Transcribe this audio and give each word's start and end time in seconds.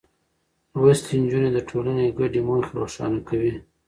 لوستې 0.79 1.13
نجونې 1.23 1.49
د 1.53 1.59
ټولنې 1.69 2.15
ګډې 2.19 2.41
موخې 2.47 2.71
روښانه 2.79 3.19
کوي. 3.27 3.53